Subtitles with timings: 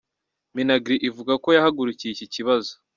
[0.55, 2.71] Minagri ivuga ko yahagurukiye iki kibazo.